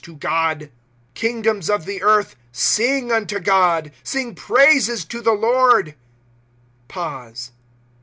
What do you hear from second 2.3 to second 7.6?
sing unto God; Sing praises to the Lord; {Pause.)